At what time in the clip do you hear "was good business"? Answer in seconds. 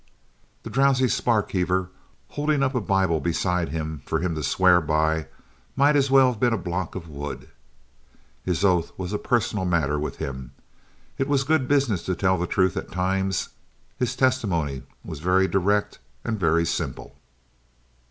11.27-12.01